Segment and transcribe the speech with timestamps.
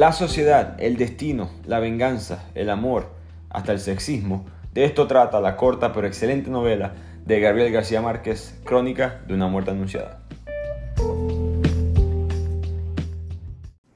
[0.00, 3.10] La sociedad, el destino, la venganza, el amor,
[3.50, 4.46] hasta el sexismo.
[4.72, 6.94] De esto trata la corta pero excelente novela
[7.26, 10.22] de Gabriel García Márquez, Crónica de una muerte anunciada.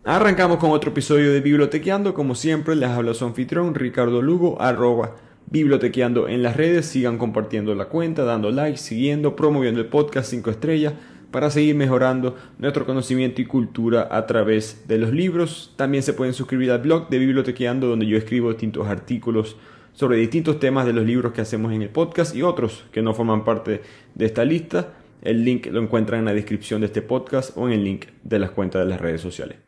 [0.05, 2.13] Arrancamos con otro episodio de Bibliotequeando.
[2.13, 5.17] Como siempre, les habla su anfitrión Ricardo Lugo, arroba
[5.47, 6.85] bibliotequeando en las redes.
[6.85, 10.93] Sigan compartiendo la cuenta, dando like, siguiendo, promoviendo el podcast 5 estrellas
[11.35, 15.73] para seguir mejorando nuestro conocimiento y cultura a través de los libros.
[15.75, 19.57] También se pueden suscribir al blog de Bibliotequeando donde yo escribo distintos artículos
[19.95, 23.15] sobre distintos temas de los libros que hacemos en el podcast y otros que no
[23.15, 23.83] forman parte
[24.15, 24.93] de esta lista.
[25.23, 28.39] El link lo encuentran en la descripción de este podcast o en el link de
[28.39, 29.59] las cuentas de las redes sociales.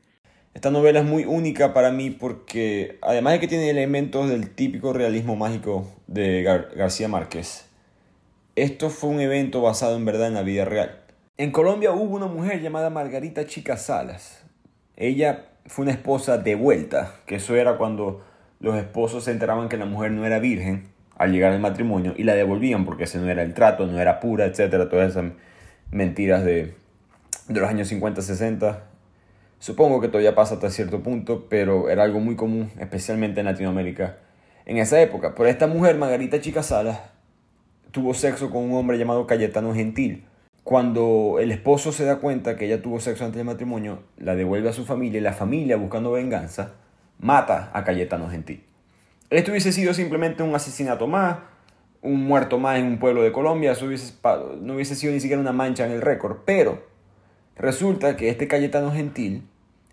[0.55, 4.93] Esta novela es muy única para mí porque además de que tiene elementos del típico
[4.93, 6.45] realismo mágico de
[6.77, 7.69] García Márquez,
[8.55, 11.05] esto fue un evento basado en verdad en la vida real.
[11.39, 14.43] En Colombia hubo una mujer llamada Margarita Chica Salas.
[14.97, 18.24] Ella fue una esposa de vuelta, que eso era cuando
[18.59, 22.23] los esposos se enteraban que la mujer no era virgen al llegar al matrimonio y
[22.23, 25.33] la devolvían porque ese no era el trato, no era pura, etcétera, todas esas
[25.91, 26.75] mentiras de,
[27.49, 28.85] de los años 50, 60.
[29.59, 34.16] Supongo que todavía pasa hasta cierto punto, pero era algo muy común, especialmente en Latinoamérica
[34.65, 35.35] en esa época.
[35.35, 36.99] Pero esta mujer, Margarita Chica Salas,
[37.91, 40.25] tuvo sexo con un hombre llamado Cayetano Gentil
[40.67, 44.69] cuando el esposo se da cuenta que ella tuvo sexo antes del matrimonio, la devuelve
[44.69, 46.73] a su familia y la familia, buscando venganza,
[47.21, 48.65] mata a Cayetano Gentil.
[49.31, 51.39] Esto hubiese sido simplemente un asesinato más,
[52.03, 55.87] un muerto más en un pueblo de Colombia, no hubiese sido ni siquiera una mancha
[55.87, 56.83] en el récord, pero
[57.55, 59.45] resulta que este Cayetano Gentil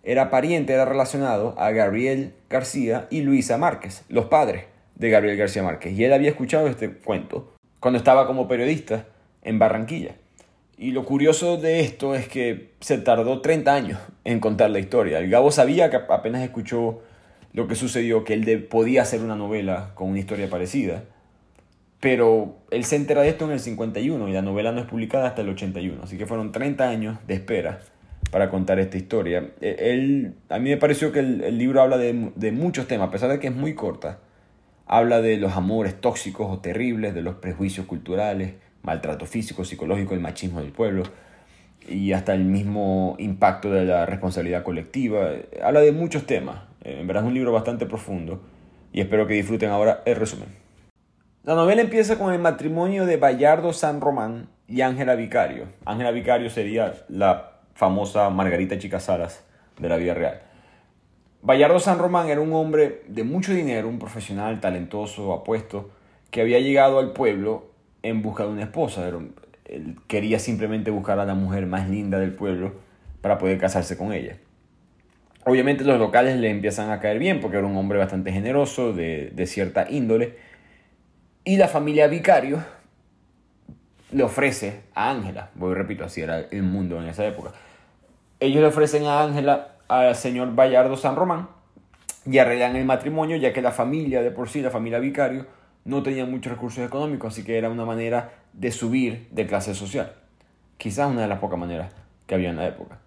[0.01, 5.61] era pariente, era relacionado a Gabriel García y Luisa Márquez, los padres de Gabriel García
[5.61, 9.05] Márquez, y él había escuchado este cuento cuando estaba como periodista
[9.43, 10.15] en Barranquilla.
[10.83, 15.19] Y lo curioso de esto es que se tardó 30 años en contar la historia.
[15.19, 17.01] El Gabo sabía que apenas escuchó
[17.53, 21.05] lo que sucedió, que él podía hacer una novela con una historia parecida.
[22.01, 25.25] Pero él se entera de esto en el 51 y la novela no es publicada
[25.25, 26.03] hasta el 81.
[26.03, 27.79] Así que fueron 30 años de espera
[28.29, 29.51] para contar esta historia.
[29.61, 33.11] E, él, a mí me pareció que el, libro habla de, de muchos temas, a
[33.11, 34.19] pesar de que es muy corta.
[34.85, 40.19] Habla de los amores tóxicos o terribles, de los prejuicios culturales, maltrato físico, psicológico, el
[40.19, 41.03] machismo del pueblo
[41.87, 45.31] y hasta el mismo impacto de la responsabilidad colectiva.
[45.63, 46.61] Habla de muchos temas.
[46.83, 48.41] Eh, en verdad es un libro bastante profundo
[48.91, 50.49] y espero que disfruten ahora el resumen.
[51.43, 55.67] La novela empieza con el matrimonio de Bayardo San Román y Ángela Vicario.
[55.83, 59.43] Ángela Vicario sería la famosa Margarita Chicasalas
[59.77, 60.41] de la vida real.
[61.41, 65.89] Bayardo San Román era un hombre de mucho dinero, un profesional talentoso, apuesto,
[66.31, 67.72] que había llegado al pueblo
[68.03, 69.07] en busca de una esposa.
[69.65, 72.73] Él quería simplemente buscar a la mujer más linda del pueblo
[73.21, 74.37] para poder casarse con ella.
[75.45, 79.43] Obviamente los locales le empiezan a caer bien porque era un hombre bastante generoso, de,
[79.47, 80.37] cierta índole.
[81.43, 82.63] Y la familia Vicario
[84.11, 87.51] le ofrece a Ángela, voy repito, así era el mundo en esa época.
[88.39, 91.49] Ellos le ofrecen a Ángela al señor Bayardo San Román
[92.25, 95.45] y arreglan el matrimonio ya que la familia de por sí, la familia Vicario,
[95.85, 100.13] no tenían muchos recursos económicos, así que era una manera de subir de clase social.
[100.77, 101.91] Quizás una de las pocas maneras
[102.25, 102.99] que había en la época.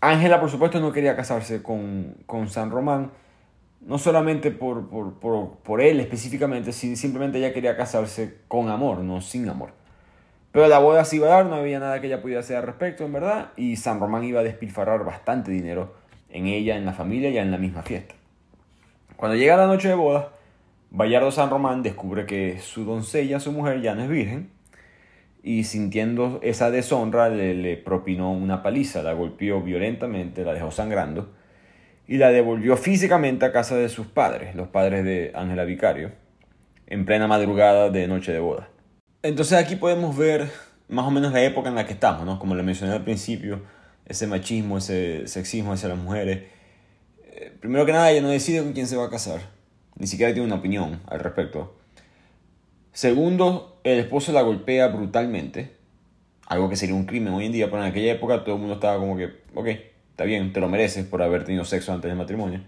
[0.00, 2.16] Ángela, por supuesto, no quería casarse con,
[2.48, 3.10] San Román,
[3.82, 9.48] no solamente por, por, él específicamente, sino simplemente ella quería casarse con amor, no sin
[9.48, 9.72] amor.
[10.52, 12.64] Pero la boda se iba a dar, no había nada que ella pudiera hacer al
[12.64, 15.94] respecto, en verdad, y San Román iba a despilfarrar bastante dinero
[16.30, 18.14] en ella, en la familia y en la misma fiesta.
[19.16, 20.30] Cuando llega la noche de boda,
[20.92, 24.50] Bayardo San Román descubre que su doncella, su mujer, ya no es virgen
[25.42, 31.32] y sintiendo esa deshonra le, propinó una paliza, la golpeó violentamente, la dejó sangrando
[32.08, 36.10] y la devolvió físicamente a casa de sus padres, los padres de Ángela Vicario,
[36.88, 38.68] en plena madrugada de noche de boda.
[39.22, 40.50] Entonces aquí podemos ver
[40.88, 42.40] más o menos la época en la que estamos, ¿no?
[42.40, 43.62] Como le mencioné al principio,
[44.06, 46.42] ese machismo, ese sexismo hacia las mujeres.
[47.26, 49.59] Eh, primero que nada, ella no decide con quién se va a casar
[50.00, 51.74] ni siquiera tiene una opinión al respecto.
[52.92, 55.72] Segundo, el esposo la golpea brutalmente,
[56.46, 58.74] algo que sería un crimen hoy en día, pero en aquella época todo el mundo
[58.74, 59.68] estaba como que, ok,
[60.10, 62.62] está bien, te lo mereces por haber tenido sexo antes del matrimonio.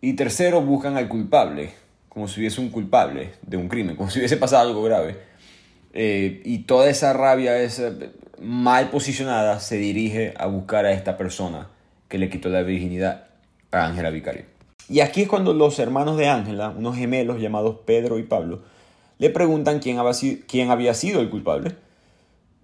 [0.00, 1.70] Y tercero, buscan al culpable,
[2.08, 5.16] como si hubiese un culpable de un crimen, como si hubiese pasado algo grave.
[5.94, 7.92] Eh, y toda esa rabia, esa
[8.42, 11.68] mal posicionada, se dirige a buscar a esta persona
[12.08, 13.28] que le quitó la virginidad
[13.70, 14.57] a Ángela Vicario.
[14.88, 18.62] Y aquí es cuando los hermanos de Ángela, unos gemelos llamados Pedro y Pablo,
[19.18, 21.76] le preguntan quién había, sido, el culpable.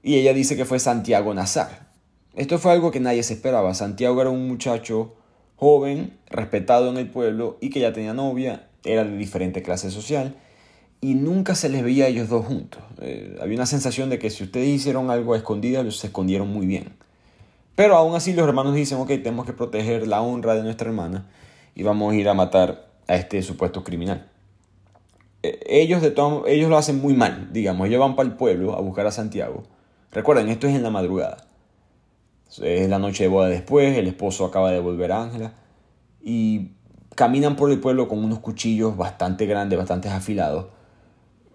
[0.03, 1.89] Y ella dice que fue Santiago Nazar.
[2.35, 3.75] Esto fue algo que nadie se esperaba.
[3.75, 5.15] Santiago era un muchacho
[5.57, 10.37] joven, respetado en el pueblo y que ya tenía novia, era de diferente clase social
[11.01, 12.83] y nunca se les veía a ellos dos juntos.
[13.03, 16.67] Eh, había una sensación de que si ustedes hicieron algo a escondidas, se escondieron muy
[16.67, 16.95] bien.
[17.75, 21.27] Pero aún así los hermanos dicen, ok, tenemos que proteger la honra de nuestra hermana
[21.75, 24.29] y vamos a ir a matar a este supuesto criminal.
[25.43, 28.75] Eh, ellos, de todo, ellos lo hacen muy mal, digamos, ellos van para el pueblo
[28.77, 29.65] a buscar a Santiago.
[30.13, 31.39] Recuerden, esto es en la madrugada.
[32.63, 35.55] Es la noche de boda después, el esposo acaba de volver a Ángela
[36.23, 36.71] y
[37.15, 40.67] caminan por el pueblo con unos cuchillos bastante grandes, bastante afilados.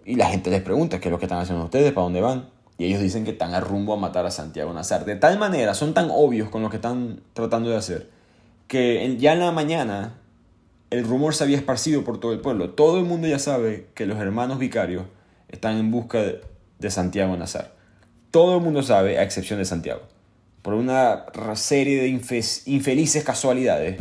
[0.04, 2.48] Y la gente les pregunta qué es lo que están haciendo ustedes, para dónde van.
[2.78, 5.04] Y ellos dicen que están a rumbo a matar a Santiago Nazar.
[5.04, 8.10] De tal manera, son tan obvios con lo que están tratando de hacer,
[8.70, 10.14] que ya en la mañana
[10.90, 12.70] el rumor se había esparcido por todo el pueblo.
[12.70, 15.06] Todo el mundo ya sabe que los hermanos vicarios
[15.48, 16.22] están en busca
[16.78, 17.74] de Santiago Nazar.
[18.30, 20.02] Todo el mundo sabe, a excepción de Santiago.
[20.62, 21.26] Por una
[21.56, 22.08] serie de
[22.66, 24.00] infelices casualidades,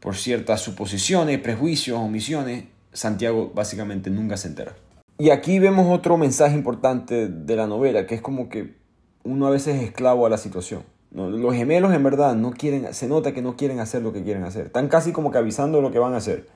[0.00, 4.74] por ciertas suposiciones, prejuicios, omisiones, Santiago básicamente nunca se entera.
[5.18, 8.74] Y aquí vemos otro mensaje importante de la novela, que es como que
[9.22, 10.82] uno a veces es esclavo a la situación.
[11.14, 14.42] Los gemelos en verdad no quieren, se nota que no quieren hacer lo que quieren
[14.42, 14.66] hacer.
[14.66, 16.48] Están casi como que avisando lo que van a hacer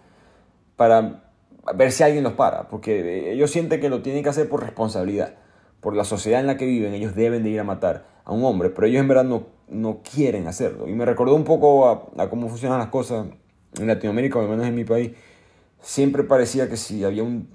[0.76, 1.22] para
[1.74, 5.34] ver si alguien los para, porque ellos sienten que lo tienen que hacer por responsabilidad,
[5.80, 8.44] por la sociedad en la que viven, ellos deben de ir a matar a un
[8.44, 10.88] hombre, pero ellos en verdad no, no quieren hacerlo.
[10.88, 13.26] Y me recordó un poco a, a cómo funcionan las cosas
[13.78, 15.12] en Latinoamérica, o al menos en mi país.
[15.80, 17.48] Siempre parecía que si había un,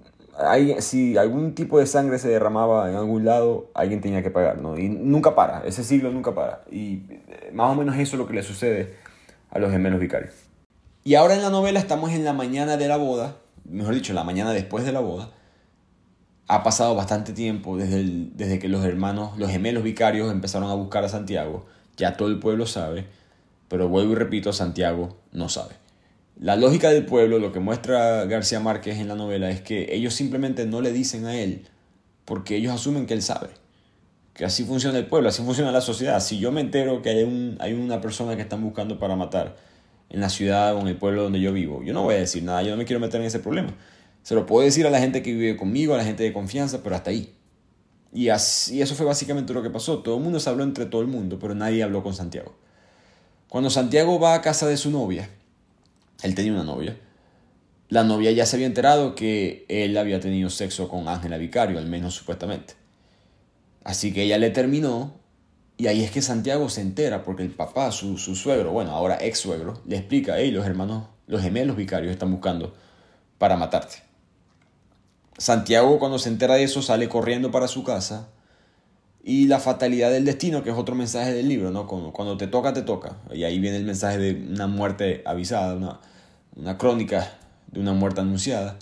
[0.80, 4.77] si algún tipo de sangre se derramaba en algún lado, alguien tenía que pagar, ¿no?
[4.77, 6.63] Y nunca para, ese siglo nunca para.
[6.71, 8.95] Y eh, más o menos eso es lo que le sucede
[9.51, 10.33] a los gemelos vicarios.
[11.03, 14.24] Y ahora en la novela estamos en la mañana de la boda, mejor dicho, la
[14.24, 15.30] mañana después de la boda.
[16.47, 18.03] Ha pasado bastante tiempo desde,
[18.33, 21.65] desde que los hermanos, los gemelos vicarios empezaron a buscar a Santiago.
[21.95, 23.06] Ya todo el pueblo sabe,
[23.68, 25.82] pero vuelvo y repito, Santiago no sabe.
[26.35, 30.13] La lógica del pueblo, lo que muestra García Márquez en la novela, es que ellos
[30.13, 31.68] simplemente no le dicen a él
[32.25, 33.50] porque ellos asumen que él sabe.
[34.33, 36.19] Que así funciona el pueblo, así funciona la sociedad.
[36.19, 39.56] Si yo me entero que hay, un, hay una persona que están buscando para matar
[40.09, 42.44] en la ciudad o en el pueblo donde yo vivo, yo no voy a decir
[42.44, 43.75] nada, yo no me quiero meter en ese problema.
[44.24, 46.81] Se lo puedo decir a la gente que vive conmigo, a la gente de confianza,
[46.81, 47.33] pero hasta ahí.
[48.12, 50.00] Y, así, y eso fue básicamente lo que pasó.
[50.00, 52.56] Todo el mundo se habló entre todo el mundo, pero nadie habló con Santiago.
[53.50, 55.30] Cuando Santiago va a casa de su novia,
[56.23, 56.97] él tenía una novia.
[57.89, 61.85] La novia ya se había enterado que él había tenido sexo con Ángela Vicario, al
[61.85, 62.73] menos supuestamente.
[63.83, 65.13] Así que ella le terminó
[65.77, 69.39] y ahí es que Santiago se entera porque el papá, su, suegro, bueno, ahora ex
[69.39, 72.73] suegro, le explica, hey, los hermanos, los gemelos vicarios están buscando
[73.37, 73.97] para matarte.
[75.37, 78.29] Santiago cuando se entera de eso sale corriendo para su casa
[79.23, 81.87] y la fatalidad del destino, que es otro mensaje del libro, ¿no?
[81.87, 83.17] Cuando, cuando te toca, te toca.
[83.33, 85.99] Y ahí viene el mensaje de una muerte avisada, una,
[86.55, 88.77] una crónica de una muerte anunciada.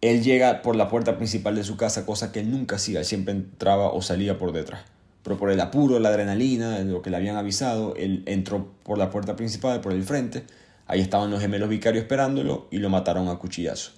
[0.00, 3.04] Él llega por la puerta principal de su casa, cosa que él nunca hacía, él
[3.04, 4.82] siempre entraba o salía por detrás.
[5.22, 9.10] Pero por el apuro, la adrenalina, lo que le habían avisado, él entró por la
[9.10, 10.44] puerta principal, por el frente.
[10.86, 13.92] Ahí estaban los gemelos vicarios esperándolo y lo mataron a cuchillazo.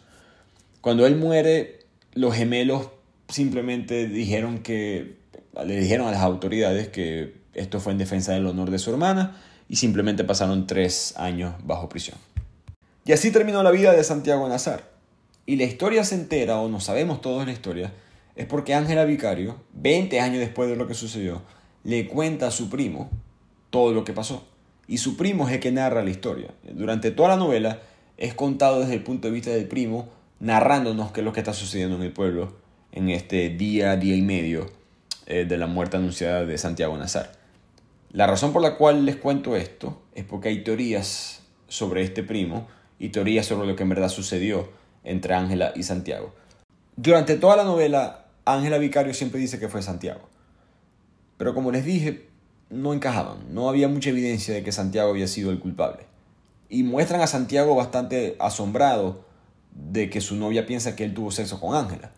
[0.82, 1.81] Cuando él muere,
[2.12, 2.90] los gemelos
[3.29, 5.17] simplemente dijeron que
[5.64, 9.40] le dijeron a las autoridades que esto fue en defensa del honor de su hermana
[9.69, 12.19] y simplemente pasaron tres años bajo prisión.
[13.04, 14.90] Y así terminó la vida de Santiago Nazar.
[15.46, 17.92] Y la historia se entera, o no sabemos todos la historia,
[18.34, 21.42] es porque Ángela Vicario, 20 años después de lo que sucedió,
[21.84, 23.11] le cuenta a su primo
[23.68, 24.46] todo lo que pasó.
[24.88, 26.49] Y su primo es el que narra la historia.
[26.62, 27.80] Durante toda la novela
[28.16, 30.08] es contado desde el punto de vista del primo,
[30.40, 32.54] narrándonos qué es lo que está sucediendo en el pueblo
[32.92, 34.70] en este día, día y medio
[35.26, 37.32] eh, de la muerte anunciada de Santiago Nazar.
[38.12, 42.68] La razón por la cual les cuento esto es porque hay teorías sobre este primo
[42.99, 44.69] y teorías sobre lo que en verdad sucedió
[45.03, 46.35] entre Ángela y Santiago.
[46.97, 50.29] Durante toda la novela, Ángela Vicario siempre dice que fue Santiago.
[51.37, 52.29] Pero como les dije,
[52.71, 56.05] no encajaban, no había mucha evidencia de que Santiago había sido el culpable.
[56.69, 59.25] Y muestran a Santiago bastante asombrado
[59.73, 62.13] de que su novia piensa que él tuvo sexo con Ángela.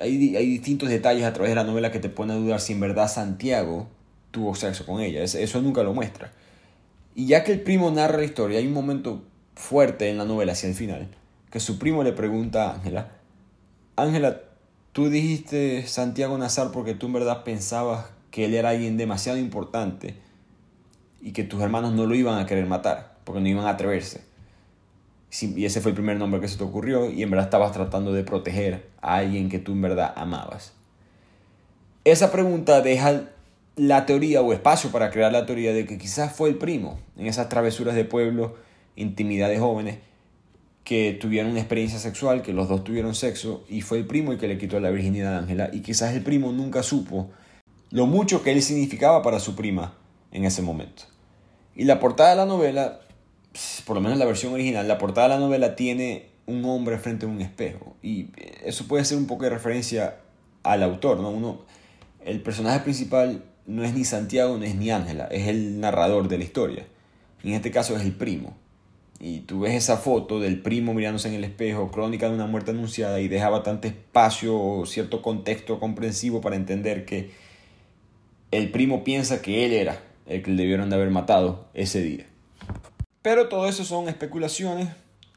[0.00, 2.72] Hay, hay, distintos detalles a través de la novela que te ponen a dudar si
[2.72, 3.88] en verdad Santiago
[4.30, 5.22] tuvo sexo con ella.
[5.22, 6.32] Eso nunca lo muestra.
[7.14, 9.22] Y ya que el primo narra la historia, hay un momento
[9.54, 11.08] fuerte en la novela hacia el final,
[11.50, 13.12] que su primo le pregunta a Ángela,
[13.96, 14.40] Ángela,
[14.92, 20.16] tú dijiste Santiago Nazar porque tú en verdad pensabas que él era alguien demasiado importante
[21.20, 24.22] y que tus hermanos no lo iban a querer matar, porque no iban a atreverse.
[25.40, 28.12] Y ese fue el primer nombre que se te ocurrió y en verdad estabas tratando
[28.12, 30.72] de proteger a alguien que tú en verdad amabas.
[32.04, 33.22] Esa pregunta deja
[33.76, 37.26] la teoría o espacio para crear la teoría de que quizás fue el primo en
[37.26, 38.56] esas travesuras de pueblo,
[38.96, 39.98] intimidad de jóvenes,
[40.84, 44.38] que tuvieron una experiencia sexual, que los dos tuvieron sexo, y fue el primo el
[44.38, 47.30] que le quitó la virginidad a Ángela, y quizás el primo nunca supo
[47.90, 49.94] lo mucho que él significaba para su prima
[50.32, 51.04] en ese momento.
[51.74, 53.00] Y la portada de la novela,
[53.86, 57.24] por lo menos la versión original, la portada de la novela tiene un hombre frente
[57.24, 58.28] a un espejo, y
[58.64, 60.18] eso puede ser un poco de referencia
[60.62, 61.30] al autor, ¿no?
[61.30, 61.62] Uno,
[62.24, 66.38] el personaje principal no es ni Santiago, no es ni Ángela, es el narrador de
[66.38, 66.86] la historia.
[67.42, 68.56] En este caso es el primo.
[69.20, 72.72] Y tú ves esa foto del primo mirándose en el espejo, crónica de una muerte
[72.72, 77.30] anunciada, y deja bastante espacio o cierto contexto comprensivo para entender que
[78.50, 82.26] el primo piensa que él era el que le debieron de haber matado ese día.
[83.22, 84.88] Pero todo eso son especulaciones,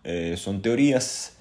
[0.03, 1.37] eh, son teorías.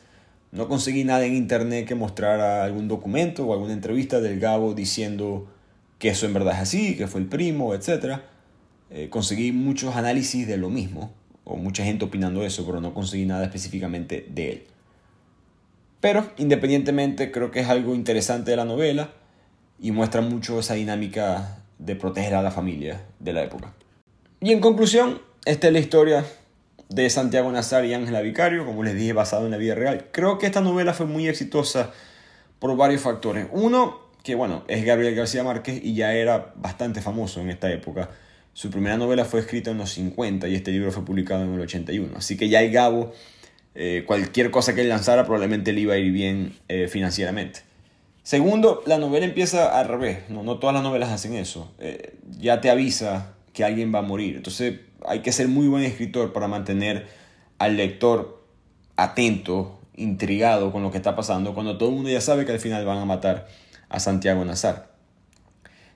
[0.52, 5.49] No conseguí nada en internet que mostrara algún documento o alguna entrevista del Gabo diciendo
[5.99, 8.21] que eso en verdad es así, que fue el primo, etc.
[8.90, 11.12] Eh, conseguí muchos análisis de lo mismo,
[11.46, 14.64] o mucha gente opinando eso, pero no conseguí nada específicamente de él.
[16.00, 19.10] Pero independientemente creo que es algo interesante de la novela
[19.80, 23.72] y muestra mucho esa dinámica de proteger a la familia de la época.
[24.40, 26.24] Y en conclusión, esta es la historia
[26.88, 30.08] de Santiago Nazar y Ángela Vicario, como les dije, basado en la vida real.
[30.10, 31.92] Creo que esta novela fue muy exitosa
[32.58, 33.46] por varios factores.
[33.52, 38.10] Uno, que bueno, es Gabriel García Márquez y ya era bastante famoso en esta época.
[38.56, 41.60] Su primera novela fue escrita en los 50 y este libro fue publicado en el
[41.60, 42.16] 81.
[42.16, 43.12] Así que ya el Gabo,
[43.75, 47.60] eh, cualquier cosa que él lanzara probablemente le iba a ir bien eh, financieramente.
[48.22, 50.30] Segundo, la novela empieza al revés.
[50.30, 51.70] No, no todas las novelas hacen eso.
[51.80, 54.36] Eh, ya te avisa que alguien va a morir.
[54.36, 57.08] Entonces hay que ser muy buen escritor para mantener
[57.58, 58.42] al lector
[58.96, 62.60] atento, intrigado con lo que está pasando, cuando todo el mundo ya sabe que al
[62.60, 63.48] final van a matar
[63.90, 64.94] a Santiago Nazar.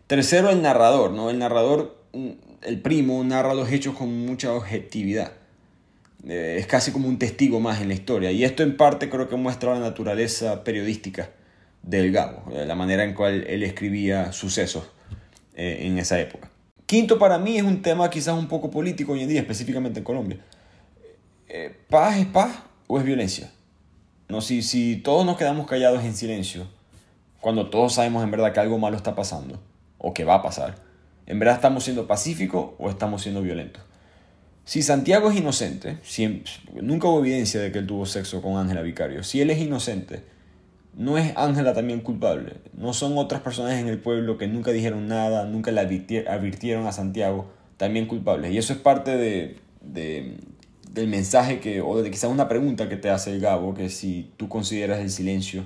[0.07, 1.13] Tercero, el narrador.
[1.13, 1.31] ¿no?
[1.31, 1.99] El narrador
[2.63, 5.33] el primo narra los hechos con mucha objetividad.
[6.27, 8.31] Eh, es casi como un testigo más en la historia.
[8.31, 11.31] Y esto en parte creo que muestra la naturaleza periodística
[11.83, 14.85] del Gabo, eh, la manera en cual él escribía sucesos
[15.55, 16.51] eh, en esa época.
[16.85, 20.05] Quinto, para mí es un tema quizás un poco político hoy en día, específicamente en
[20.05, 20.39] Colombia.
[21.89, 23.51] ¿Paz es paz o es violencia?
[24.29, 26.67] No, si, si todos nos quedamos callados en silencio,
[27.41, 29.61] cuando todos sabemos en verdad que algo malo está pasando,
[29.99, 30.77] o que va a pasar,
[31.31, 33.85] ¿En verdad estamos siendo pacíficos o estamos siendo violentos?
[34.65, 35.99] Si Santiago es inocente,
[36.83, 40.25] nunca hubo evidencia de que él tuvo sexo con Ángela Vicario, si él es inocente,
[40.93, 42.55] ¿no es Ángela también culpable?
[42.73, 46.93] ¿No son otras personas en el pueblo que nunca dijeron nada, nunca le advirtieron a
[46.93, 48.53] Santiago, también culpables?
[48.53, 53.09] Y eso es parte de, del mensaje que, o de quizás una pregunta que te
[53.09, 55.65] hace el Gabo, que si tú consideras el silencio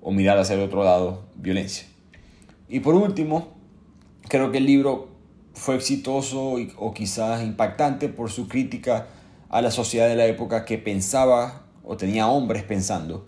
[0.00, 1.86] o mirar hacia el otro lado violencia.
[2.66, 3.53] Y por último,
[4.28, 5.08] Creo que el libro
[5.54, 9.06] fue exitoso o quizás impactante por su crítica
[9.50, 13.26] a la sociedad de la época que pensaba o tenía hombres pensando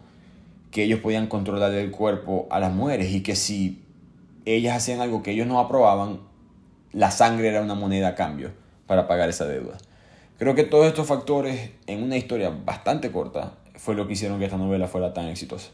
[0.71, 3.85] que ellos podían controlar el cuerpo a las mujeres y que si
[4.45, 6.21] ellas hacían algo que ellos no aprobaban,
[6.93, 8.53] la sangre era una moneda a cambio
[8.87, 9.77] para pagar esa deuda.
[10.39, 14.47] Creo que todos estos factores en una historia bastante corta fue lo que hicieron que
[14.47, 15.71] esta novela fuera tan exitosa.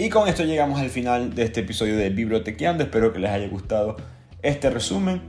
[0.00, 2.84] Y con esto llegamos al final de este episodio de Bibliotequeando.
[2.84, 3.96] Espero que les haya gustado
[4.40, 5.20] este resumen.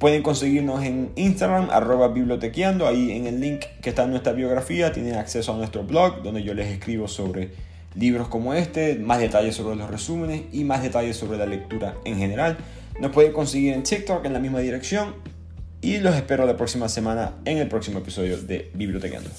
[0.00, 2.88] Pueden conseguirnos en Instagram, arroba bibliotequeando.
[2.88, 6.42] Ahí en el link que está en nuestra biografía tienen acceso a nuestro blog donde
[6.42, 7.52] yo les escribo sobre
[7.94, 12.18] libros como este, más detalles sobre los resúmenes y más detalles sobre la lectura en
[12.18, 12.56] general.
[12.98, 15.14] Nos pueden conseguir en TikTok en la misma dirección.
[15.82, 19.30] Y los espero la próxima semana en el próximo episodio de Bibliotequeando.